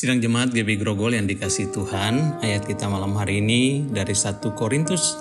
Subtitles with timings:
[0.00, 5.12] Sidang jemaat GB Grogol yang dikasih Tuhan, ayat kita malam hari ini dari 1 Korintus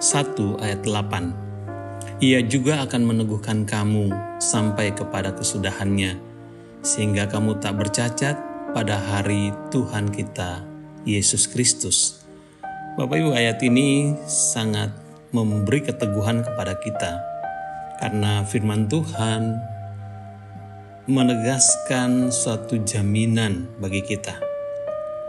[0.00, 2.16] 1 ayat 8.
[2.24, 4.08] Ia juga akan meneguhkan kamu
[4.40, 6.16] sampai kepada kesudahannya,
[6.80, 8.40] sehingga kamu tak bercacat
[8.72, 10.64] pada hari Tuhan kita,
[11.04, 12.24] Yesus Kristus.
[12.96, 14.96] Bapak Ibu ayat ini sangat
[15.36, 17.20] memberi keteguhan kepada kita,
[18.00, 19.60] karena firman Tuhan
[21.10, 24.38] menegaskan suatu jaminan bagi kita.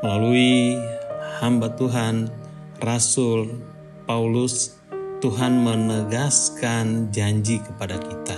[0.06, 0.78] Melalui
[1.42, 2.30] hamba Tuhan
[2.78, 3.58] Rasul
[4.06, 4.78] Paulus
[5.24, 8.38] Tuhan menegaskan janji kepada kita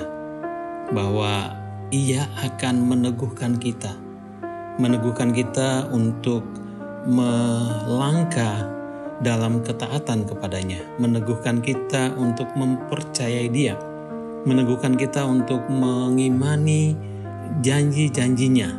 [0.95, 1.52] bahwa
[1.91, 3.91] ia akan meneguhkan kita
[4.77, 6.45] meneguhkan kita untuk
[7.09, 8.70] melangkah
[9.20, 13.75] dalam ketaatan kepadanya meneguhkan kita untuk mempercayai dia
[14.45, 17.14] meneguhkan kita untuk mengimani
[17.62, 18.70] janji-janjinya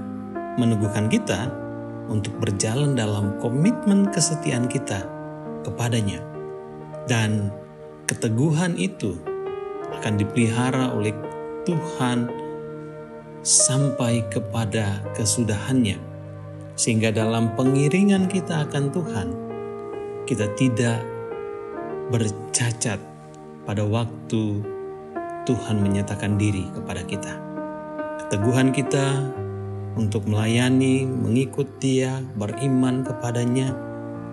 [0.57, 1.53] meneguhkan kita
[2.07, 5.05] untuk berjalan dalam komitmen kesetiaan kita
[5.67, 6.23] kepadanya.
[7.07, 7.51] Dan
[8.11, 9.15] keteguhan itu
[10.01, 11.15] akan dipelihara oleh
[11.67, 12.31] Tuhan
[13.47, 15.99] sampai kepada kesudahannya.
[16.77, 19.29] Sehingga dalam pengiringan kita akan Tuhan,
[20.29, 21.01] kita tidak
[22.11, 23.01] bercacat
[23.65, 24.63] pada waktu
[25.47, 27.46] Tuhan menyatakan diri kepada kita
[28.37, 29.33] keteguhan kita
[29.97, 33.73] untuk melayani, mengikut Dia, beriman kepadanya,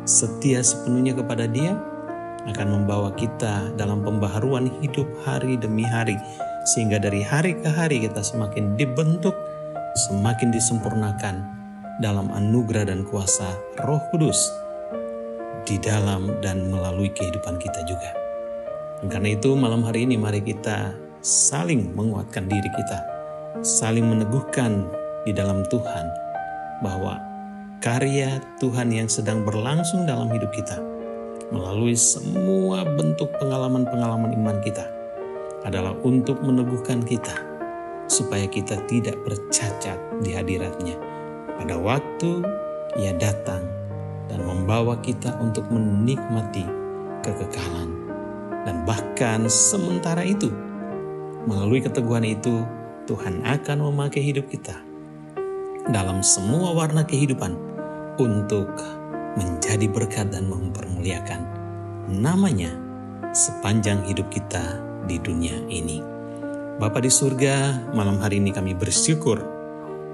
[0.04, 1.72] setia sepenuhnya kepada Dia,
[2.44, 6.20] akan membawa kita dalam pembaharuan hidup hari demi hari,
[6.68, 9.32] sehingga dari hari ke hari kita semakin dibentuk,
[10.12, 11.40] semakin disempurnakan
[12.04, 13.56] dalam anugerah dan kuasa
[13.88, 14.52] Roh Kudus
[15.64, 18.12] di dalam dan melalui kehidupan kita juga.
[19.00, 20.92] Dan karena itu, malam hari ini, mari kita
[21.24, 23.13] saling menguatkan diri kita
[23.62, 24.90] saling meneguhkan
[25.28, 26.10] di dalam Tuhan
[26.82, 27.22] bahwa
[27.84, 30.82] karya Tuhan yang sedang berlangsung dalam hidup kita
[31.54, 34.90] melalui semua bentuk pengalaman-pengalaman iman kita
[35.62, 37.38] adalah untuk meneguhkan kita
[38.10, 39.96] supaya kita tidak bercacat
[40.26, 40.98] di hadiratnya.
[41.54, 42.42] Pada waktu
[42.98, 43.64] ia datang
[44.28, 46.66] dan membawa kita untuk menikmati
[47.22, 47.90] kekekalan.
[48.64, 50.48] Dan bahkan sementara itu
[51.44, 52.64] melalui keteguhan itu
[53.04, 54.80] Tuhan akan memakai hidup kita
[55.92, 57.52] dalam semua warna kehidupan
[58.16, 58.72] untuk
[59.36, 61.44] menjadi berkat dan mempermuliakan
[62.08, 62.72] namanya
[63.36, 66.00] sepanjang hidup kita di dunia ini.
[66.80, 69.44] Bapa di surga, malam hari ini kami bersyukur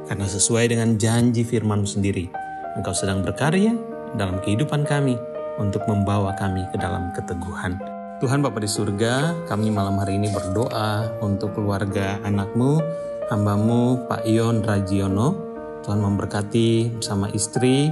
[0.09, 2.25] karena sesuai dengan janji firman sendiri,
[2.73, 3.77] Engkau sedang berkarya
[4.17, 5.13] dalam kehidupan kami
[5.61, 7.77] untuk membawa kami ke dalam keteguhan
[8.19, 12.83] Tuhan Bapa di surga, kami malam hari ini berdoa untuk keluarga anakmu,
[13.31, 15.39] hambamu Pak Ion Rajiono.
[15.87, 17.87] Tuhan memberkati bersama istri,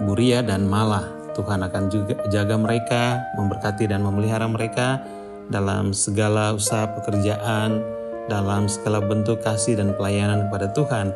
[0.00, 1.12] Buria dan Mala.
[1.36, 5.04] Tuhan akan juga jaga mereka, memberkati dan memelihara mereka
[5.52, 7.84] dalam segala usaha pekerjaan,
[8.32, 11.12] dalam segala bentuk kasih dan pelayanan kepada Tuhan.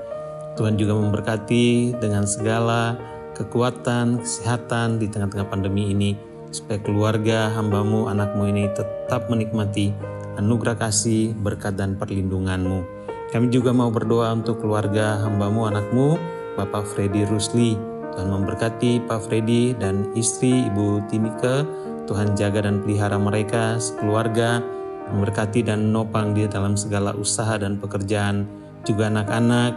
[0.61, 2.93] Tuhan juga memberkati dengan segala
[3.41, 9.91] kekuatan, kesehatan di tengah-tengah pandemi ini supaya keluarga hambamu, anakmu ini tetap menikmati
[10.39, 12.87] anugerah kasih, berkat dan perlindunganmu.
[13.35, 16.15] Kami juga mau berdoa untuk keluarga hambamu, anakmu,
[16.55, 17.75] Bapak Freddy Rusli.
[18.15, 21.67] Tuhan memberkati Pak Freddy dan istri Ibu Timike.
[22.07, 24.63] Tuhan jaga dan pelihara mereka, sekeluarga,
[25.11, 28.47] memberkati dan nopang dia dalam segala usaha dan pekerjaan,
[28.87, 29.75] juga anak-anak.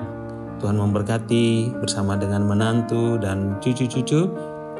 [0.61, 4.29] Tuhan memberkati bersama dengan menantu dan cucu-cucu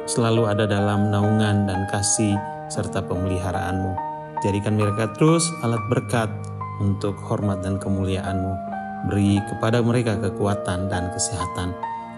[0.08, 2.34] selalu ada dalam naungan dan kasih
[2.72, 3.92] serta pemeliharaanmu.
[4.40, 6.32] Jadikan mereka terus alat berkat
[6.80, 8.52] untuk hormat dan kemuliaanmu.
[9.12, 11.76] Beri kepada mereka kekuatan dan kesehatan.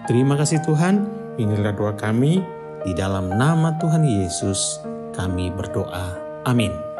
[0.09, 1.05] Terima kasih Tuhan,
[1.37, 2.41] inilah doa kami.
[2.81, 4.81] Di dalam nama Tuhan Yesus
[5.13, 6.17] kami berdoa.
[6.49, 6.90] Amin.